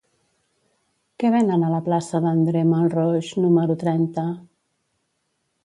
[1.23, 4.27] Què venen a la plaça d'André Malraux número trenta?